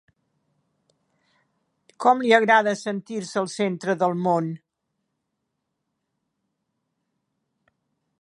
Com 2.05 2.23
li 2.25 2.31
agrada 2.37 2.73
sentir-se 2.79 3.37
el 3.41 3.51
centre 3.57 3.95
del 4.05 4.15
món! 4.29 4.49